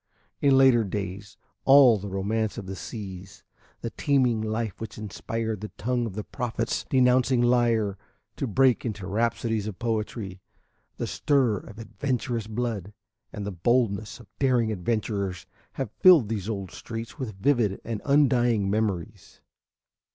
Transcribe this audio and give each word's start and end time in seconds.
In 0.41 0.57
later 0.57 0.83
days 0.83 1.37
all 1.63 1.99
the 1.99 2.09
romance 2.09 2.57
of 2.57 2.65
the 2.65 2.75
seas, 2.75 3.43
the 3.81 3.91
teeming 3.91 4.41
life 4.41 4.81
which 4.81 4.97
inspired 4.97 5.61
the 5.61 5.69
tongue 5.77 6.07
of 6.07 6.13
the 6.15 6.23
prophet's 6.23 6.83
denouncing 6.89 7.39
lyre 7.39 7.99
to 8.37 8.47
break 8.47 8.83
into 8.83 9.05
rhapsodies 9.05 9.67
of 9.67 9.77
poetry, 9.77 10.41
the 10.97 11.05
stir 11.05 11.57
of 11.57 11.77
adventurous 11.77 12.47
blood, 12.47 12.93
and 13.31 13.45
the 13.45 13.51
boldness 13.51 14.19
of 14.19 14.25
daring 14.39 14.71
adventurers 14.71 15.45
have 15.73 15.91
filled 15.99 16.29
these 16.29 16.49
old 16.49 16.71
streets 16.71 17.19
with 17.19 17.39
vivid 17.39 17.79
and 17.85 18.01
undying 18.03 18.71
memories. 18.71 19.39